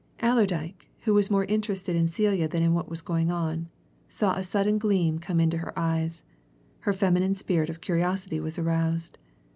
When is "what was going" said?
2.73-3.29